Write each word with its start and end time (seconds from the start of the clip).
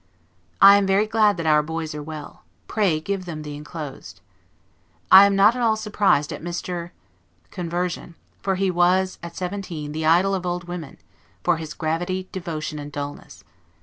I 0.59 0.77
am 0.77 0.87
very 0.87 1.05
glad 1.05 1.37
that 1.37 1.45
our 1.45 1.61
boys 1.61 1.93
are 1.93 2.01
well. 2.01 2.43
Pray 2.67 2.99
give 2.99 3.25
them 3.25 3.43
the 3.43 3.55
inclosed. 3.55 4.19
I 5.11 5.27
am 5.27 5.35
not 5.35 5.55
at 5.55 5.61
all 5.61 5.75
surprised 5.75 6.33
at 6.33 6.41
Mr. 6.41 6.87
's 6.89 6.91
conversion, 7.51 8.15
for 8.41 8.55
he 8.55 8.71
was, 8.71 9.19
at 9.21 9.35
seventeen, 9.35 9.91
the 9.91 10.07
idol 10.07 10.33
of 10.33 10.43
old 10.43 10.63
women, 10.63 10.97
for 11.43 11.57
his 11.57 11.75
gravity, 11.75 12.27
devotion, 12.31 12.79
and 12.79 12.91
dullness. 12.91 13.43